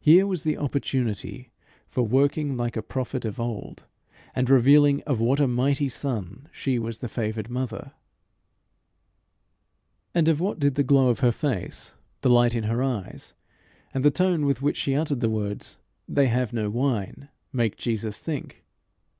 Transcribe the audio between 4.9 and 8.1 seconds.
of what a mighty son she was the favoured mother.